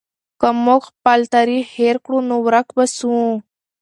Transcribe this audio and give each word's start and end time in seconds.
که 0.39 0.47
موږ 0.65 0.81
خپل 0.91 1.19
تاریخ 1.35 1.65
هېر 1.79 1.95
کړو 2.05 2.19
نو 2.29 2.35
ورک 2.45 2.67
به 2.75 2.85
سو. 2.97 3.09